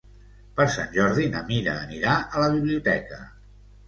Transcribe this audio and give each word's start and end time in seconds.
Per 0.59 0.65
Sant 0.75 0.87
Jordi 0.95 1.25
na 1.35 1.41
Mira 1.49 1.75
anirà 1.81 2.15
a 2.21 2.41
la 2.45 2.47
biblioteca. 2.57 3.21